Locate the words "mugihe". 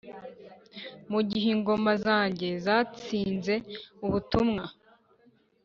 1.11-1.47